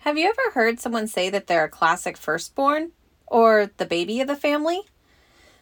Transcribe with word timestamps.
Have 0.00 0.16
you 0.16 0.30
ever 0.30 0.52
heard 0.54 0.80
someone 0.80 1.06
say 1.06 1.28
that 1.28 1.46
they're 1.46 1.64
a 1.64 1.68
classic 1.68 2.16
firstborn? 2.16 2.92
Or 3.26 3.70
the 3.76 3.84
baby 3.84 4.22
of 4.22 4.28
the 4.28 4.34
family? 4.34 4.80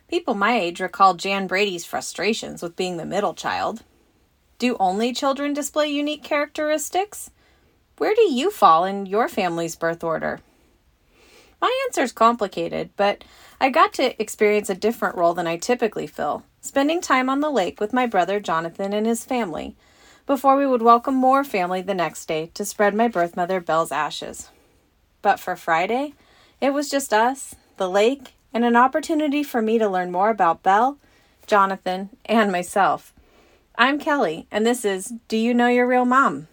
People 0.07 0.35
my 0.35 0.57
age 0.57 0.79
recall 0.79 1.15
Jan 1.15 1.49
Brady's 1.49 1.85
frustrations 1.85 2.63
with 2.63 2.77
being 2.77 2.99
the 2.99 3.05
middle 3.05 3.35
child. 3.35 3.83
Do 4.59 4.77
only 4.79 5.13
children 5.13 5.55
display 5.55 5.89
unique 5.89 6.23
characteristics? 6.23 7.33
Where 7.97 8.15
do 8.15 8.31
you 8.31 8.53
fall 8.53 8.85
in 8.85 9.07
your 9.07 9.29
family's 9.29 9.75
birth 9.75 10.05
order? 10.05 10.39
My 11.61 11.77
answer 11.89 12.03
is 12.03 12.13
complicated, 12.13 12.91
but 12.97 13.25
I 13.61 13.71
got 13.71 13.93
to 13.95 14.23
experience 14.23 14.71
a 14.71 14.77
different 14.77 15.17
role 15.17 15.35
than 15.35 15.49
I 15.49 15.57
typically 15.57 16.07
fill, 16.07 16.45
spending 16.61 17.01
time 17.01 17.29
on 17.29 17.41
the 17.41 17.51
lake 17.51 17.81
with 17.81 17.93
my 17.93 18.07
brother 18.07 18.39
Jonathan 18.39 18.93
and 18.93 19.05
his 19.05 19.25
family 19.25 19.75
before 20.29 20.57
we 20.57 20.67
would 20.67 20.83
welcome 20.83 21.15
more 21.15 21.43
family 21.43 21.81
the 21.81 21.95
next 21.95 22.27
day 22.27 22.51
to 22.53 22.63
spread 22.63 22.95
my 22.95 23.09
birth 23.09 23.35
mother 23.35 23.61
Belle's 23.61 23.91
ashes. 23.91 24.51
But 25.23 25.41
for 25.41 25.57
Friday, 25.57 26.13
it 26.61 26.75
was 26.75 26.91
just 26.91 27.15
us, 27.15 27.55
the 27.79 27.89
lake, 27.89 28.35
and 28.53 28.63
an 28.63 28.77
opportunity 28.77 29.43
for 29.43 29.63
me 29.63 29.79
to 29.79 29.89
learn 29.89 30.13
more 30.13 30.29
about 30.29 30.63
Belle, 30.63 30.99
Jonathan, 31.47 32.11
and 32.27 32.53
myself. 32.53 33.15
I'm 33.77 33.99
Kelly, 33.99 34.47
and 34.51 34.67
this 34.67 34.85
is 34.85 35.15
Do 35.29 35.39
You 35.39 35.55
Know 35.55 35.69
Your 35.69 35.87
Real 35.87 36.05
Mom? 36.05 36.49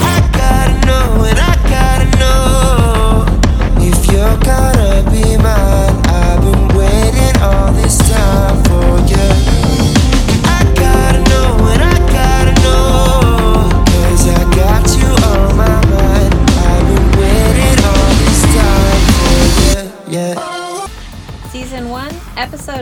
I 0.00 0.30
gotta 0.32 0.86
know 0.86 1.24
and 1.24 1.38
I 1.40 1.56
gotta 1.68 2.08
know 2.20 3.26
if 3.82 4.12
you're 4.12 4.38
gonna 4.44 4.79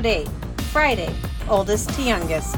8 0.08 0.26
Friday, 0.72 1.14
Oldest 1.50 1.90
to 1.90 2.02
Youngest. 2.02 2.56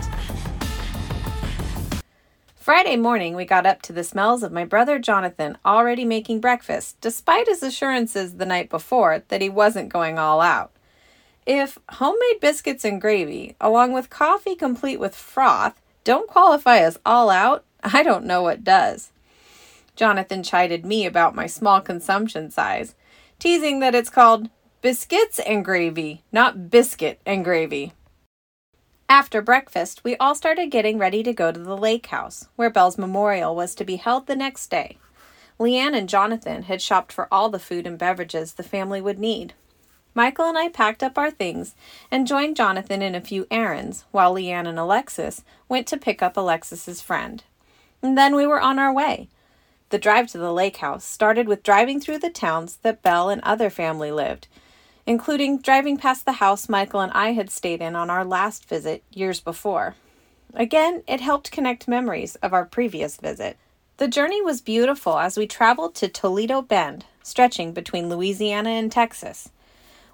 Friday 2.54 2.94
morning, 2.94 3.34
we 3.34 3.44
got 3.44 3.66
up 3.66 3.82
to 3.82 3.92
the 3.92 4.04
smells 4.04 4.44
of 4.44 4.52
my 4.52 4.64
brother 4.64 5.00
Jonathan 5.00 5.58
already 5.66 6.04
making 6.04 6.40
breakfast, 6.40 7.00
despite 7.00 7.48
his 7.48 7.64
assurances 7.64 8.34
the 8.34 8.46
night 8.46 8.70
before 8.70 9.24
that 9.26 9.42
he 9.42 9.48
wasn't 9.48 9.88
going 9.88 10.16
all 10.16 10.40
out. 10.40 10.70
If 11.44 11.76
homemade 11.88 12.38
biscuits 12.40 12.84
and 12.84 13.00
gravy, 13.00 13.56
along 13.60 13.94
with 13.94 14.10
coffee 14.10 14.54
complete 14.54 15.00
with 15.00 15.16
froth, 15.16 15.80
don't 16.04 16.30
qualify 16.30 16.78
as 16.78 17.00
all 17.04 17.30
out, 17.30 17.64
I 17.82 18.04
don't 18.04 18.26
know 18.26 18.42
what 18.42 18.62
does. 18.62 19.10
Jonathan 19.96 20.44
chided 20.44 20.86
me 20.86 21.04
about 21.04 21.34
my 21.34 21.48
small 21.48 21.80
consumption 21.80 22.52
size, 22.52 22.94
teasing 23.40 23.80
that 23.80 23.96
it's 23.96 24.08
called 24.08 24.50
biscuits 24.82 25.38
and 25.40 25.62
gravy, 25.62 26.22
not 26.32 26.70
biscuit 26.70 27.20
and 27.26 27.44
gravy. 27.44 27.92
After 29.10 29.42
breakfast, 29.42 30.04
we 30.04 30.16
all 30.16 30.34
started 30.34 30.70
getting 30.70 30.96
ready 30.96 31.22
to 31.22 31.34
go 31.34 31.52
to 31.52 31.60
the 31.60 31.76
lake 31.76 32.06
house, 32.06 32.48
where 32.56 32.70
Belle's 32.70 32.96
memorial 32.96 33.54
was 33.54 33.74
to 33.74 33.84
be 33.84 33.96
held 33.96 34.26
the 34.26 34.34
next 34.34 34.70
day. 34.70 34.96
Leanne 35.58 35.94
and 35.94 36.08
Jonathan 36.08 36.62
had 36.62 36.80
shopped 36.80 37.12
for 37.12 37.28
all 37.30 37.50
the 37.50 37.58
food 37.58 37.86
and 37.86 37.98
beverages 37.98 38.54
the 38.54 38.62
family 38.62 39.02
would 39.02 39.18
need. 39.18 39.52
Michael 40.14 40.48
and 40.48 40.56
I 40.56 40.70
packed 40.70 41.02
up 41.02 41.18
our 41.18 41.30
things 41.30 41.74
and 42.10 42.26
joined 42.26 42.56
Jonathan 42.56 43.02
in 43.02 43.14
a 43.14 43.20
few 43.20 43.46
errands, 43.50 44.06
while 44.12 44.34
Leanne 44.34 44.66
and 44.66 44.78
Alexis 44.78 45.44
went 45.68 45.86
to 45.88 45.98
pick 45.98 46.22
up 46.22 46.38
Alexis's 46.38 47.02
friend. 47.02 47.44
And 48.00 48.16
then 48.16 48.34
we 48.34 48.46
were 48.46 48.60
on 48.60 48.78
our 48.78 48.94
way. 48.94 49.28
The 49.90 49.98
drive 49.98 50.28
to 50.28 50.38
the 50.38 50.54
lake 50.54 50.78
house 50.78 51.04
started 51.04 51.48
with 51.48 51.62
driving 51.62 52.00
through 52.00 52.20
the 52.20 52.30
towns 52.30 52.78
that 52.80 53.02
Belle 53.02 53.28
and 53.28 53.42
other 53.42 53.68
family 53.68 54.10
lived, 54.10 54.48
including 55.10 55.58
driving 55.58 55.96
past 55.96 56.24
the 56.24 56.34
house 56.34 56.68
Michael 56.68 57.00
and 57.00 57.10
I 57.10 57.32
had 57.32 57.50
stayed 57.50 57.82
in 57.82 57.96
on 57.96 58.10
our 58.10 58.24
last 58.24 58.68
visit 58.68 59.02
years 59.10 59.40
before. 59.40 59.96
Again, 60.54 61.02
it 61.08 61.20
helped 61.20 61.50
connect 61.50 61.88
memories 61.88 62.36
of 62.36 62.52
our 62.52 62.64
previous 62.64 63.16
visit. 63.16 63.58
The 63.96 64.06
journey 64.06 64.40
was 64.40 64.60
beautiful 64.60 65.18
as 65.18 65.36
we 65.36 65.48
traveled 65.48 65.96
to 65.96 66.06
Toledo 66.06 66.62
Bend, 66.62 67.06
stretching 67.24 67.72
between 67.72 68.08
Louisiana 68.08 68.70
and 68.70 68.92
Texas. 68.92 69.50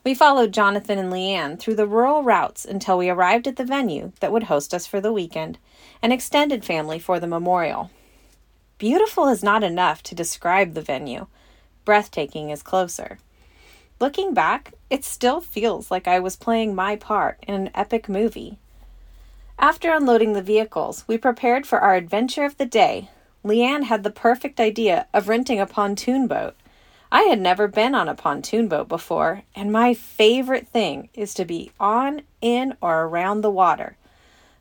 We 0.03 0.15
followed 0.15 0.55
Jonathan 0.55 0.99
and 0.99 1.13
Leanne 1.13 1.59
through 1.59 1.77
the 1.77 1.87
rural 1.87 2.23
routes 2.23 2.65
until 2.65 2.97
we 2.97 3.11
arrived 3.11 3.47
at 3.47 3.57
the 3.57 3.67
venue 3.67 4.13
that 4.21 4.33
would 4.33 4.45
host 4.45 4.73
us 4.73 4.87
for 4.87 5.03
the 5.03 5.13
weekend, 5.13 5.59
an 6.01 6.11
extended 6.11 6.65
family 6.65 6.99
for 6.99 7.21
the 7.21 7.27
memorial. 7.27 7.91
Beautiful 8.79 9.29
is 9.29 9.45
not 9.45 9.63
enough 9.63 10.03
to 10.05 10.15
describe 10.15 10.73
the 10.73 10.81
venue. 10.81 11.27
Breathtaking 11.85 12.49
is 12.49 12.63
closer. 12.63 13.19
Looking 13.99 14.35
back, 14.35 14.75
it 14.91 15.05
still 15.05 15.41
feels 15.41 15.91
like 15.91 16.07
I 16.07 16.21
was 16.21 16.37
playing 16.37 16.75
my 16.75 16.97
part 16.97 17.39
in 17.49 17.55
an 17.55 17.71
epic 17.75 18.11
movie. 18.11 18.59
After 19.59 19.91
unloading 19.91 20.35
the 20.35 20.43
vehicles, 20.43 21.05
we 21.07 21.17
prepared 21.17 21.67
for 21.67 21.81
our 21.81 21.95
adventure 21.95 22.45
of 22.45 22.59
the 22.59 22.67
day. 22.67 23.09
Leanne 23.43 23.85
had 23.85 24.03
the 24.03 24.11
perfect 24.11 24.61
idea 24.61 25.07
of 25.15 25.29
renting 25.29 25.59
a 25.59 25.67
pontoon 25.67 26.27
boat. 26.27 26.55
I 27.11 27.23
had 27.23 27.41
never 27.41 27.69
been 27.69 27.95
on 27.95 28.07
a 28.07 28.15
pontoon 28.15 28.69
boat 28.69 28.87
before, 28.87 29.45
and 29.55 29.73
my 29.73 29.95
favorite 29.95 30.69
thing 30.69 31.09
is 31.15 31.33
to 31.35 31.47
be 31.47 31.71
on, 31.81 32.23
in, 32.43 32.77
or 32.83 33.05
around 33.05 33.41
the 33.41 33.51
water. 33.51 33.97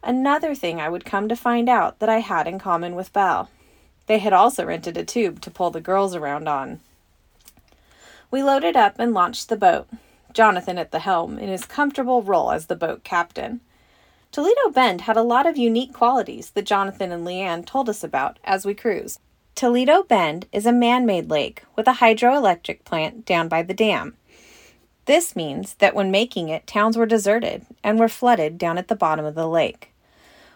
Another 0.01 0.55
thing 0.55 0.79
I 0.79 0.87
would 0.87 1.03
come 1.03 1.27
to 1.27 1.35
find 1.35 1.67
out 1.67 1.99
that 1.99 2.07
I 2.07 2.19
had 2.19 2.47
in 2.47 2.57
common 2.57 2.95
with 2.95 3.11
Belle. 3.11 3.49
They 4.07 4.19
had 4.19 4.31
also 4.31 4.63
rented 4.63 4.95
a 4.95 5.03
tube 5.03 5.41
to 5.41 5.51
pull 5.51 5.71
the 5.71 5.81
girls 5.81 6.15
around 6.15 6.47
on. 6.47 6.79
We 8.31 8.43
loaded 8.43 8.75
up 8.75 8.95
and 8.99 9.13
launched 9.13 9.49
the 9.49 9.57
boat, 9.57 9.87
Jonathan 10.33 10.77
at 10.77 10.91
the 10.91 10.99
helm 10.99 11.39
in 11.39 11.49
his 11.49 11.65
comfortable 11.65 12.21
role 12.21 12.51
as 12.51 12.65
the 12.65 12.75
boat 12.75 13.03
captain. 13.03 13.61
Toledo 14.31 14.69
Bend 14.69 15.01
had 15.01 15.15
a 15.15 15.23
lot 15.23 15.45
of 15.45 15.57
unique 15.57 15.93
qualities 15.93 16.49
that 16.51 16.65
Jonathan 16.65 17.11
and 17.11 17.25
Leanne 17.25 17.65
told 17.65 17.87
us 17.87 18.03
about 18.03 18.37
as 18.43 18.65
we 18.65 18.73
cruised. 18.73 19.19
Toledo 19.55 20.03
Bend 20.03 20.47
is 20.51 20.65
a 20.65 20.73
man 20.73 21.05
made 21.05 21.29
lake 21.29 21.63
with 21.77 21.87
a 21.87 21.93
hydroelectric 21.93 22.83
plant 22.83 23.25
down 23.25 23.47
by 23.47 23.63
the 23.63 23.73
dam. 23.73 24.17
This 25.05 25.35
means 25.35 25.75
that 25.75 25.95
when 25.95 26.11
making 26.11 26.49
it, 26.49 26.67
towns 26.67 26.97
were 26.97 27.05
deserted 27.05 27.65
and 27.81 27.97
were 27.97 28.09
flooded 28.09 28.57
down 28.57 28.77
at 28.77 28.89
the 28.89 28.95
bottom 28.95 29.23
of 29.23 29.35
the 29.35 29.47
lake. 29.47 29.93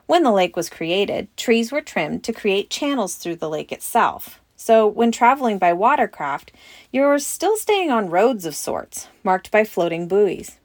When 0.07 0.23
the 0.23 0.31
lake 0.31 0.57
was 0.57 0.69
created, 0.69 1.29
trees 1.37 1.71
were 1.71 1.81
trimmed 1.81 2.23
to 2.25 2.33
create 2.33 2.69
channels 2.69 3.15
through 3.15 3.37
the 3.37 3.49
lake 3.49 3.71
itself. 3.71 4.41
So, 4.61 4.85
when 4.85 5.13
traveling 5.13 5.57
by 5.57 5.71
watercraft, 5.71 6.51
you're 6.91 7.17
still 7.19 7.55
staying 7.55 7.91
on 7.91 8.09
roads 8.09 8.45
of 8.45 8.53
sorts, 8.53 9.07
marked 9.23 9.51
by 9.51 9.63
floating 9.63 10.05
buoys. 10.05 10.59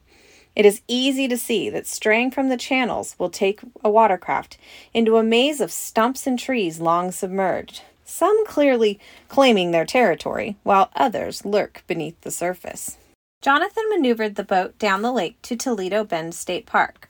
It 0.56 0.66
is 0.66 0.82
easy 0.88 1.28
to 1.28 1.37
see 1.37 1.71
that 1.71 1.87
straying 1.87 2.32
from 2.32 2.49
the 2.49 2.56
channels 2.56 3.15
will 3.21 3.31
take 3.31 3.60
a 3.84 3.88
watercraft 3.88 4.59
into 4.93 5.16
a 5.16 5.22
maze 5.22 5.60
of 5.60 5.71
stumps 5.71 6.27
and 6.27 6.37
trees 6.37 6.81
long 6.81 7.12
submerged, 7.12 7.82
some 8.05 8.44
clearly 8.47 8.99
claiming 9.28 9.71
their 9.71 9.87
territory, 9.87 10.56
while 10.65 10.91
others 10.97 11.44
lurk 11.44 11.84
beneath 11.87 12.21
the 12.22 12.32
surface. 12.32 12.99
Jonathan 13.43 13.84
maneuvered 13.91 14.34
the 14.34 14.43
boat 14.43 14.76
down 14.76 15.03
the 15.03 15.12
lake 15.12 15.41
to 15.43 15.55
Toledo 15.55 16.03
Bend 16.03 16.34
State 16.34 16.66
Park. 16.66 17.09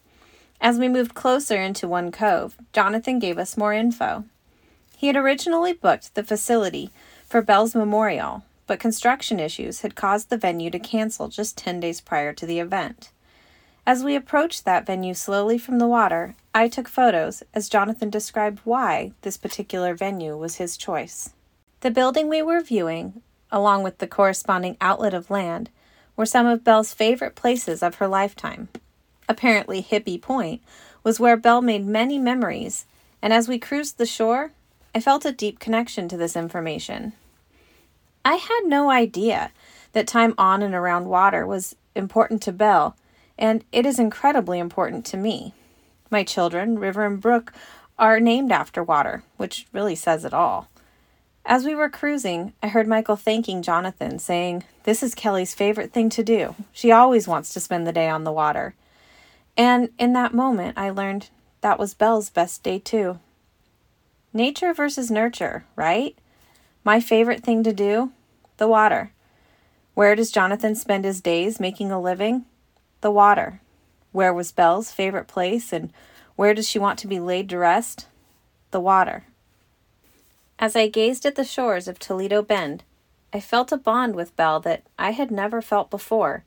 As 0.60 0.78
we 0.78 0.90
moved 0.90 1.14
closer 1.14 1.56
into 1.56 1.88
one 1.88 2.12
cove, 2.12 2.58
Jonathan 2.74 3.18
gave 3.18 3.38
us 3.38 3.56
more 3.56 3.72
info. 3.72 4.24
He 4.96 5.08
had 5.08 5.16
originally 5.16 5.72
booked 5.72 6.14
the 6.14 6.24
facility 6.24 6.90
for 7.26 7.42
Belle's 7.42 7.74
memorial, 7.74 8.44
but 8.66 8.80
construction 8.80 9.40
issues 9.40 9.82
had 9.82 9.94
caused 9.94 10.30
the 10.30 10.36
venue 10.36 10.70
to 10.70 10.78
cancel 10.78 11.28
just 11.28 11.58
10 11.58 11.80
days 11.80 12.00
prior 12.00 12.32
to 12.32 12.46
the 12.46 12.60
event. 12.60 13.10
As 13.86 14.02
we 14.02 14.16
approached 14.16 14.64
that 14.64 14.86
venue 14.86 15.12
slowly 15.12 15.58
from 15.58 15.78
the 15.78 15.86
water, 15.86 16.34
I 16.54 16.68
took 16.68 16.88
photos 16.88 17.42
as 17.52 17.68
Jonathan 17.68 18.08
described 18.08 18.60
why 18.64 19.12
this 19.22 19.36
particular 19.36 19.94
venue 19.94 20.36
was 20.36 20.56
his 20.56 20.78
choice. 20.78 21.30
The 21.80 21.90
building 21.90 22.28
we 22.28 22.40
were 22.40 22.62
viewing, 22.62 23.20
along 23.52 23.82
with 23.82 23.98
the 23.98 24.06
corresponding 24.06 24.78
outlet 24.80 25.12
of 25.12 25.30
land, 25.30 25.68
were 26.16 26.24
some 26.24 26.46
of 26.46 26.64
Belle's 26.64 26.94
favorite 26.94 27.34
places 27.34 27.82
of 27.82 27.96
her 27.96 28.08
lifetime. 28.08 28.68
Apparently, 29.28 29.82
Hippie 29.82 30.20
Point 30.20 30.62
was 31.02 31.20
where 31.20 31.36
Belle 31.36 31.60
made 31.60 31.84
many 31.84 32.18
memories, 32.18 32.86
and 33.20 33.32
as 33.32 33.48
we 33.48 33.58
cruised 33.58 33.98
the 33.98 34.06
shore, 34.06 34.52
I 34.94 35.00
felt 35.00 35.24
a 35.24 35.32
deep 35.32 35.58
connection 35.58 36.08
to 36.08 36.16
this 36.16 36.36
information. 36.36 37.14
I 38.24 38.36
had 38.36 38.60
no 38.64 38.90
idea 38.90 39.50
that 39.92 40.06
time 40.06 40.34
on 40.38 40.62
and 40.62 40.74
around 40.74 41.06
water 41.06 41.46
was 41.46 41.74
important 41.94 42.42
to 42.42 42.52
Belle, 42.52 42.96
and 43.36 43.64
it 43.72 43.84
is 43.84 43.98
incredibly 43.98 44.58
important 44.58 45.04
to 45.06 45.16
me. 45.16 45.52
My 46.10 46.22
children, 46.22 46.78
River 46.78 47.04
and 47.04 47.20
Brook, 47.20 47.52
are 47.98 48.20
named 48.20 48.52
after 48.52 48.82
water, 48.82 49.24
which 49.36 49.66
really 49.72 49.96
says 49.96 50.24
it 50.24 50.32
all. 50.32 50.68
As 51.44 51.64
we 51.64 51.74
were 51.74 51.90
cruising, 51.90 52.54
I 52.62 52.68
heard 52.68 52.88
Michael 52.88 53.16
thanking 53.16 53.62
Jonathan, 53.62 54.18
saying, 54.18 54.64
This 54.84 55.02
is 55.02 55.14
Kelly's 55.14 55.54
favorite 55.54 55.92
thing 55.92 56.08
to 56.10 56.22
do. 56.22 56.54
She 56.72 56.90
always 56.90 57.28
wants 57.28 57.52
to 57.52 57.60
spend 57.60 57.86
the 57.86 57.92
day 57.92 58.08
on 58.08 58.24
the 58.24 58.32
water. 58.32 58.74
And 59.56 59.90
in 59.98 60.12
that 60.14 60.32
moment, 60.32 60.78
I 60.78 60.90
learned 60.90 61.28
that 61.60 61.78
was 61.78 61.94
Belle's 61.94 62.30
best 62.30 62.62
day, 62.62 62.78
too. 62.78 63.18
Nature 64.36 64.74
versus 64.74 65.12
nurture, 65.12 65.64
right? 65.76 66.18
My 66.82 66.98
favorite 66.98 67.44
thing 67.44 67.62
to 67.62 67.72
do? 67.72 68.10
The 68.56 68.66
water. 68.66 69.12
Where 69.94 70.16
does 70.16 70.32
Jonathan 70.32 70.74
spend 70.74 71.04
his 71.04 71.20
days 71.20 71.60
making 71.60 71.92
a 71.92 72.00
living? 72.00 72.44
The 73.00 73.12
water. 73.12 73.60
Where 74.10 74.34
was 74.34 74.50
Belle's 74.50 74.90
favorite 74.90 75.28
place 75.28 75.72
and 75.72 75.92
where 76.34 76.52
does 76.52 76.68
she 76.68 76.80
want 76.80 76.98
to 76.98 77.06
be 77.06 77.20
laid 77.20 77.48
to 77.50 77.58
rest? 77.58 78.08
The 78.72 78.80
water. 78.80 79.22
As 80.58 80.74
I 80.74 80.88
gazed 80.88 81.24
at 81.24 81.36
the 81.36 81.44
shores 81.44 81.86
of 81.86 82.00
Toledo 82.00 82.42
Bend, 82.42 82.82
I 83.32 83.38
felt 83.38 83.70
a 83.70 83.76
bond 83.76 84.16
with 84.16 84.34
Belle 84.34 84.58
that 84.60 84.82
I 84.98 85.12
had 85.12 85.30
never 85.30 85.62
felt 85.62 85.90
before, 85.90 86.42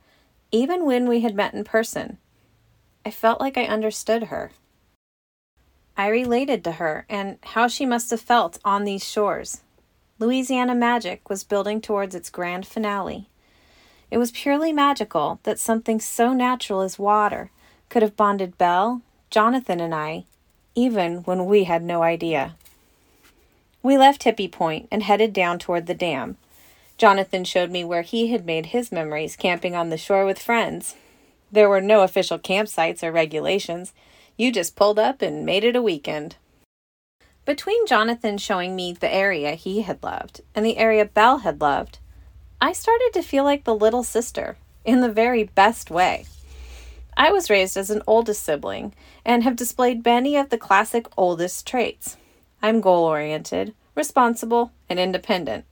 even 0.52 0.86
when 0.86 1.08
we 1.08 1.22
had 1.22 1.36
met 1.36 1.54
in 1.54 1.64
person. 1.64 2.18
I 3.06 3.12
felt 3.12 3.40
like 3.40 3.58
I 3.58 3.64
understood 3.64 4.24
her. 4.24 4.52
I 5.98 6.08
related 6.10 6.64
to 6.64 6.74
her 6.74 7.06
and 7.10 7.40
how 7.42 7.68
she 7.68 7.86
must 7.86 8.12
have 8.12 8.22
felt 8.22 8.60
on 8.64 8.84
these 8.84 9.04
shores. 9.04 9.62
Louisiana 10.20 10.76
Magic 10.76 11.28
was 11.28 11.44
building 11.44 11.82
towards 11.82 12.14
its 12.14 12.30
grand 12.30 12.68
finale. 12.68 13.28
It 14.12 14.20
was 14.20 14.32
purely 14.32 14.72
magical 14.72 15.40
that 15.44 15.60
something 15.60 16.00
so 16.00 16.34
natural 16.34 16.82
as 16.82 17.00
water 17.00 17.50
could 17.90 18.04
have 18.04 18.16
bonded 18.16 18.58
Belle, 18.58 19.02
Jonathan, 19.30 19.80
and 19.80 19.94
I, 19.94 20.26
even 20.76 21.18
when 21.24 21.46
we 21.46 21.64
had 21.64 21.84
no 21.84 22.04
idea. 22.04 22.56
We 23.82 23.98
left 23.98 24.24
Hippie 24.24 24.52
Point 24.52 24.88
and 24.92 25.04
headed 25.04 25.34
down 25.34 25.60
toward 25.60 25.88
the 25.88 25.94
dam. 25.94 26.38
Jonathan 26.98 27.44
showed 27.44 27.72
me 27.72 27.84
where 27.84 28.02
he 28.02 28.28
had 28.28 28.46
made 28.46 28.68
his 28.68 28.92
memories 28.92 29.36
camping 29.36 29.76
on 29.76 29.90
the 29.90 29.98
shore 29.98 30.26
with 30.26 30.40
friends. 30.40 30.96
There 31.52 31.70
were 31.70 31.82
no 31.82 32.02
official 32.02 32.40
campsites 32.40 33.04
or 33.04 33.12
regulations. 33.12 33.94
You 34.38 34.52
just 34.52 34.76
pulled 34.76 35.00
up 35.00 35.24
and 35.24 35.46
made 35.46 35.64
it 35.64 35.76
a 35.76 35.82
weekend. 35.82 36.36
Between 37.44 37.88
Jonathan 37.88 38.38
showing 38.38 38.76
me 38.76 38.94
the 38.94 39.12
area 39.12 39.56
he 39.56 39.82
had 39.82 40.04
loved 40.04 40.42
and 40.54 40.64
the 40.64 40.78
area 40.78 41.06
Belle 41.06 41.40
had 41.40 41.60
loved, 41.60 41.98
I 42.62 42.72
started 42.72 43.12
to 43.14 43.24
feel 43.24 43.44
like 43.44 43.64
the 43.64 43.76
little 43.76 44.04
sister 44.04 44.58
in 44.86 45.02
the 45.02 45.12
very 45.12 45.44
best 45.44 45.90
way. 45.90 46.26
I 47.16 47.32
was 47.32 47.50
raised 47.50 47.78
as 47.78 47.90
an 47.90 48.04
oldest 48.06 48.44
sibling 48.44 48.94
and 49.26 49.44
have 49.44 49.56
displayed 49.56 50.06
many 50.06 50.38
of 50.38 50.50
the 50.50 50.58
classic 50.58 51.08
oldest 51.18 51.66
traits. 51.66 52.16
I'm 52.62 52.80
goal 52.80 53.06
oriented, 53.06 53.74
responsible, 53.96 54.72
and 54.88 55.00
independent. 55.00 55.66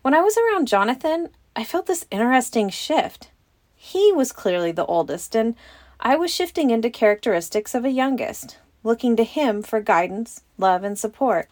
When 0.00 0.14
I 0.14 0.22
was 0.22 0.38
around 0.38 0.68
Jonathan, 0.68 1.28
I 1.54 1.64
felt 1.64 1.86
this 1.86 2.06
interesting 2.10 2.70
shift. 2.70 3.30
He 3.74 4.12
was 4.12 4.32
clearly 4.32 4.72
the 4.72 4.86
oldest, 4.86 5.34
and 5.34 5.54
I 6.00 6.16
was 6.16 6.32
shifting 6.32 6.70
into 6.70 6.90
characteristics 6.90 7.74
of 7.74 7.84
a 7.84 7.90
youngest, 7.90 8.58
looking 8.82 9.16
to 9.16 9.24
him 9.24 9.62
for 9.62 9.80
guidance, 9.80 10.42
love, 10.58 10.84
and 10.84 10.98
support. 10.98 11.48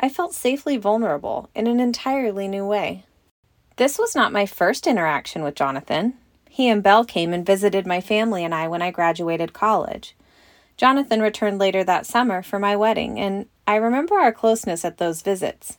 I 0.00 0.08
felt 0.08 0.34
safely 0.34 0.76
vulnerable 0.76 1.48
in 1.54 1.66
an 1.66 1.78
entirely 1.78 2.48
new 2.48 2.66
way. 2.66 3.04
This 3.76 3.98
was 3.98 4.14
not 4.14 4.32
my 4.32 4.46
first 4.46 4.86
interaction 4.86 5.42
with 5.42 5.54
Jonathan. 5.54 6.14
He 6.48 6.68
and 6.68 6.82
Belle 6.82 7.04
came 7.04 7.32
and 7.32 7.46
visited 7.46 7.86
my 7.86 8.00
family 8.00 8.44
and 8.44 8.54
I 8.54 8.68
when 8.68 8.82
I 8.82 8.90
graduated 8.90 9.52
college. 9.52 10.14
Jonathan 10.76 11.22
returned 11.22 11.58
later 11.58 11.84
that 11.84 12.04
summer 12.04 12.42
for 12.42 12.58
my 12.58 12.74
wedding, 12.74 13.18
and 13.20 13.46
I 13.66 13.76
remember 13.76 14.16
our 14.16 14.32
closeness 14.32 14.84
at 14.84 14.98
those 14.98 15.22
visits. 15.22 15.78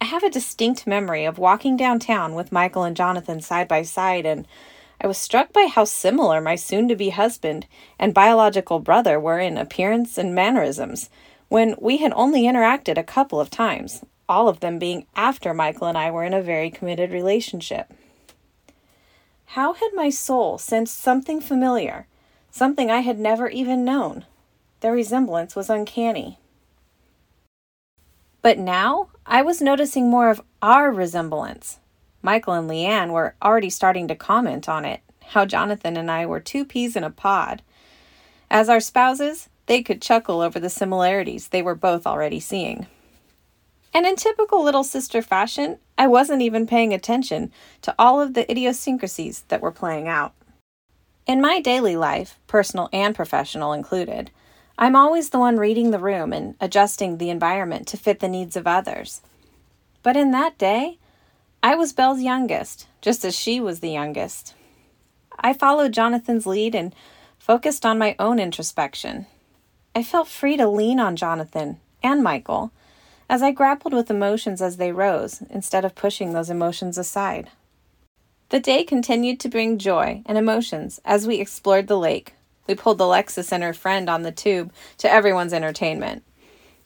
I 0.00 0.06
have 0.06 0.24
a 0.24 0.30
distinct 0.30 0.86
memory 0.86 1.24
of 1.24 1.38
walking 1.38 1.76
downtown 1.76 2.34
with 2.34 2.52
Michael 2.52 2.82
and 2.84 2.96
Jonathan 2.96 3.40
side 3.40 3.68
by 3.68 3.82
side 3.82 4.26
and 4.26 4.46
I 5.00 5.06
was 5.06 5.18
struck 5.18 5.52
by 5.52 5.66
how 5.66 5.84
similar 5.84 6.40
my 6.40 6.56
soon 6.56 6.88
to 6.88 6.96
be 6.96 7.10
husband 7.10 7.66
and 7.98 8.12
biological 8.12 8.80
brother 8.80 9.20
were 9.20 9.38
in 9.38 9.56
appearance 9.56 10.18
and 10.18 10.34
mannerisms 10.34 11.08
when 11.48 11.76
we 11.80 11.98
had 11.98 12.12
only 12.14 12.42
interacted 12.42 12.98
a 12.98 13.04
couple 13.04 13.40
of 13.40 13.48
times, 13.48 14.04
all 14.28 14.48
of 14.48 14.60
them 14.60 14.78
being 14.78 15.06
after 15.16 15.54
Michael 15.54 15.86
and 15.86 15.96
I 15.96 16.10
were 16.10 16.24
in 16.24 16.34
a 16.34 16.42
very 16.42 16.70
committed 16.70 17.10
relationship. 17.10 17.92
How 19.52 19.72
had 19.72 19.90
my 19.94 20.10
soul 20.10 20.58
sensed 20.58 20.98
something 20.98 21.40
familiar, 21.40 22.06
something 22.50 22.90
I 22.90 23.00
had 23.00 23.18
never 23.18 23.48
even 23.48 23.84
known? 23.84 24.26
The 24.80 24.92
resemblance 24.92 25.56
was 25.56 25.70
uncanny. 25.70 26.38
But 28.42 28.58
now 28.58 29.08
I 29.24 29.42
was 29.42 29.62
noticing 29.62 30.10
more 30.10 30.28
of 30.28 30.42
our 30.60 30.92
resemblance. 30.92 31.78
Michael 32.22 32.54
and 32.54 32.68
Leanne 32.68 33.12
were 33.12 33.34
already 33.42 33.70
starting 33.70 34.08
to 34.08 34.14
comment 34.14 34.68
on 34.68 34.84
it, 34.84 35.00
how 35.28 35.44
Jonathan 35.44 35.96
and 35.96 36.10
I 36.10 36.26
were 36.26 36.40
two 36.40 36.64
peas 36.64 36.96
in 36.96 37.04
a 37.04 37.10
pod. 37.10 37.62
As 38.50 38.68
our 38.68 38.80
spouses, 38.80 39.48
they 39.66 39.82
could 39.82 40.02
chuckle 40.02 40.40
over 40.40 40.58
the 40.58 40.70
similarities 40.70 41.48
they 41.48 41.62
were 41.62 41.74
both 41.74 42.06
already 42.06 42.40
seeing. 42.40 42.86
And 43.94 44.06
in 44.06 44.16
typical 44.16 44.62
little 44.62 44.84
sister 44.84 45.22
fashion, 45.22 45.78
I 45.96 46.06
wasn't 46.06 46.42
even 46.42 46.66
paying 46.66 46.92
attention 46.92 47.52
to 47.82 47.94
all 47.98 48.20
of 48.20 48.34
the 48.34 48.50
idiosyncrasies 48.50 49.44
that 49.48 49.60
were 49.60 49.72
playing 49.72 50.08
out. 50.08 50.34
In 51.26 51.40
my 51.40 51.60
daily 51.60 51.96
life, 51.96 52.38
personal 52.46 52.88
and 52.92 53.14
professional 53.14 53.72
included, 53.72 54.30
I'm 54.78 54.96
always 54.96 55.30
the 55.30 55.38
one 55.38 55.56
reading 55.56 55.90
the 55.90 55.98
room 55.98 56.32
and 56.32 56.54
adjusting 56.60 57.18
the 57.18 57.30
environment 57.30 57.86
to 57.88 57.96
fit 57.96 58.20
the 58.20 58.28
needs 58.28 58.56
of 58.56 58.66
others. 58.66 59.20
But 60.02 60.16
in 60.16 60.30
that 60.30 60.56
day, 60.56 60.98
I 61.68 61.74
was 61.74 61.92
Belle's 61.92 62.22
youngest, 62.22 62.86
just 63.02 63.26
as 63.26 63.36
she 63.36 63.60
was 63.60 63.80
the 63.80 63.90
youngest. 63.90 64.54
I 65.38 65.52
followed 65.52 65.92
Jonathan's 65.92 66.46
lead 66.46 66.74
and 66.74 66.94
focused 67.38 67.84
on 67.84 67.98
my 67.98 68.16
own 68.18 68.38
introspection. 68.38 69.26
I 69.94 70.02
felt 70.02 70.28
free 70.28 70.56
to 70.56 70.66
lean 70.66 70.98
on 70.98 71.14
Jonathan 71.14 71.78
and 72.02 72.22
Michael 72.22 72.72
as 73.28 73.42
I 73.42 73.50
grappled 73.50 73.92
with 73.92 74.10
emotions 74.10 74.62
as 74.62 74.78
they 74.78 74.92
rose 74.92 75.42
instead 75.50 75.84
of 75.84 75.94
pushing 75.94 76.32
those 76.32 76.48
emotions 76.48 76.96
aside. 76.96 77.50
The 78.48 78.60
day 78.60 78.82
continued 78.82 79.38
to 79.40 79.50
bring 79.50 79.76
joy 79.76 80.22
and 80.24 80.38
emotions 80.38 81.02
as 81.04 81.26
we 81.26 81.38
explored 81.38 81.86
the 81.86 81.98
lake. 81.98 82.32
We 82.66 82.76
pulled 82.76 82.98
Alexis 82.98 83.52
and 83.52 83.62
her 83.62 83.74
friend 83.74 84.08
on 84.08 84.22
the 84.22 84.32
tube 84.32 84.72
to 84.96 85.12
everyone's 85.12 85.52
entertainment. 85.52 86.22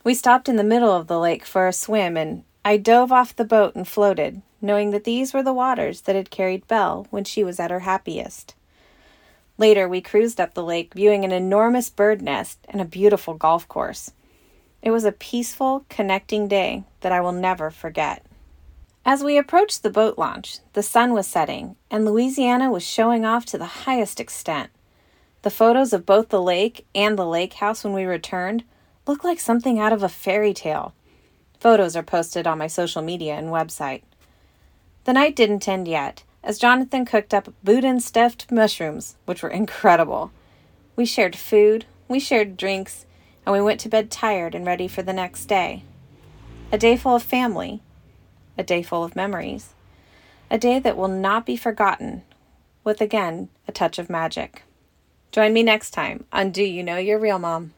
We 0.03 0.15
stopped 0.15 0.49
in 0.49 0.57
the 0.57 0.65
middle 0.65 0.91
of 0.91 1.07
the 1.07 1.21
lake 1.21 1.45
for 1.45 1.69
a 1.69 1.73
swim 1.73 2.17
and 2.17 2.43
I 2.65 2.77
dove 2.77 3.11
off 3.11 3.35
the 3.35 3.45
boat 3.45 3.75
and 3.75 3.87
floated, 3.87 4.41
knowing 4.61 4.93
that 4.93 5.05
these 5.05 5.35
were 5.35 5.43
the 5.43 5.53
waters 5.53 6.03
that 6.03 6.15
had 6.15 6.31
carried 6.31 6.69
Belle 6.69 7.07
when 7.11 7.25
she 7.25 7.43
was 7.43 7.59
at 7.59 7.73
her 7.73 7.81
happiest. 7.81 8.55
Later, 9.59 9.89
we 9.89 10.01
cruised 10.01 10.41
up 10.41 10.55
the 10.55 10.63
lake, 10.63 10.95
viewing 10.95 11.25
an 11.25 11.33
enormous 11.33 11.91
bird 11.91 12.23
nest 12.23 12.59
and 12.69 12.81
a 12.81 12.85
beautiful 12.85 13.35
golf 13.35 13.67
course. 13.67 14.13
It 14.81 14.93
was 14.93 15.05
a 15.05 15.13
peaceful, 15.13 15.85
connecting 15.89 16.49
day 16.49 16.85
that 17.01 17.13
I 17.13 17.21
will 17.21 17.33
never 17.33 17.71
forget. 17.71 18.25
As 19.05 19.25
we 19.25 19.37
approached 19.37 19.83
the 19.83 19.91
boat 19.91 20.17
launch, 20.17 20.59
the 20.75 20.83
sun 20.83 21.13
was 21.13 21.27
setting, 21.27 21.75
and 21.91 22.05
Louisiana 22.05 22.71
was 22.71 22.85
showing 22.85 23.25
off 23.25 23.45
to 23.47 23.59
the 23.59 23.85
highest 23.85 24.21
extent. 24.21 24.71
The 25.43 25.51
photos 25.51 25.93
of 25.93 26.07
both 26.07 26.29
the 26.29 26.41
lake 26.41 26.87
and 26.95 27.19
the 27.19 27.27
lake 27.27 27.55
house 27.55 27.83
when 27.83 27.93
we 27.93 28.05
returned 28.05 28.63
looked 29.07 29.25
like 29.25 29.41
something 29.41 29.81
out 29.81 29.93
of 29.93 30.05
a 30.05 30.09
fairy 30.09 30.55
tale. 30.55 30.95
Photos 31.63 31.95
are 31.95 32.03
posted 32.03 32.45
on 32.45 32.59
my 32.59 32.67
social 32.67 33.03
media 33.03 33.35
and 33.35 33.51
website. 33.51 34.03
The 35.05 35.13
night 35.13 35.37
didn't 35.37 35.69
end 35.69 35.87
yet, 35.87 36.25
as 36.43 36.59
Jonathan 36.59 37.05
cooked 37.05 37.33
up 37.33 37.55
boudin 37.63 38.01
stuffed 38.01 38.51
mushrooms, 38.51 39.15
which 39.27 39.45
were 39.45 39.49
incredible. 39.49 40.33
We 40.97 41.07
shared 41.07 41.37
food, 41.37 41.85
we 42.09 42.19
shared 42.19 42.57
drinks, 42.57 43.07
and 43.47 43.53
we 43.53 43.61
went 43.61 43.79
to 43.79 43.89
bed 43.89 44.11
tired 44.11 44.57
and 44.57 44.67
ready 44.67 44.89
for 44.89 45.03
the 45.03 45.13
next 45.13 45.45
day. 45.45 45.85
A 46.73 46.79
day 46.79 46.97
full 46.97 47.15
of 47.15 47.23
family, 47.23 47.81
a 48.59 48.65
day 48.65 48.83
full 48.83 49.05
of 49.05 49.15
memories, 49.15 49.73
a 50.51 50.59
day 50.59 50.81
that 50.81 50.97
will 50.97 51.07
not 51.07 51.47
be 51.47 51.57
forgotten, 51.57 52.23
with 52.83 53.01
again 53.01 53.51
a 53.69 53.73
touch 53.73 54.01
of 54.01 54.11
magic. 54.11 54.65
Join 55.31 55.53
me 55.53 55.63
next 55.63 55.93
time 55.93 56.25
on 56.33 56.51
Do 56.51 56.65
You 56.65 56.83
Know 56.83 56.97
Your 56.97 57.21
Real 57.21 57.39
Mom? 57.39 57.73